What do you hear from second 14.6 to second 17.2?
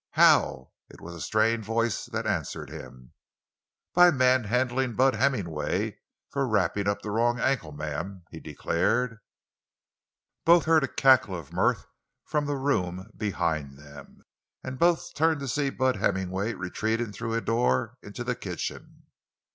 And both turned, to see Bud Hemmingway retreating